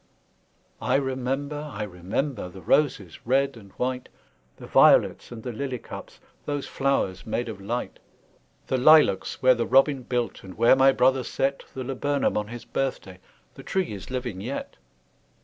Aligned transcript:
I 0.81 0.95
remember, 0.95 1.69
I 1.71 1.83
remember, 1.83 2.49
The 2.49 2.63
roses, 2.63 3.19
red 3.23 3.55
and 3.55 3.71
white, 3.73 4.09
The 4.57 4.65
violets, 4.65 5.31
and 5.31 5.43
the 5.43 5.51
lily 5.51 5.77
cups, 5.77 6.19
Those 6.47 6.65
flowers 6.65 7.27
made 7.27 7.47
of 7.47 7.61
light! 7.61 7.99
The 8.65 8.79
lilacs 8.79 9.43
where 9.43 9.53
the 9.53 9.67
robin 9.67 10.01
built, 10.01 10.43
And 10.43 10.55
where 10.57 10.75
my 10.75 10.91
brother 10.91 11.23
set 11.23 11.65
The 11.75 11.83
laburnum 11.83 12.35
on 12.35 12.47
his 12.47 12.65
birthday, 12.65 13.19
The 13.53 13.61
tree 13.61 13.93
is 13.93 14.09
living 14.09 14.41
yet! 14.41 14.75